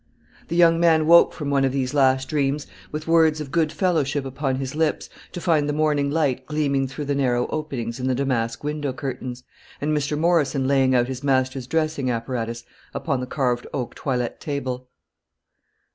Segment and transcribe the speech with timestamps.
[0.47, 4.25] The young man woke from one of these last dreams, with words of good fellowship
[4.25, 8.15] upon his lips, to find the morning light gleaming through the narrow openings in the
[8.15, 9.43] damask window curtains,
[9.79, 10.17] and Mr.
[10.17, 12.63] Morrison laying out his master's dressing apparatus
[12.95, 14.89] upon the carved oak toilette table.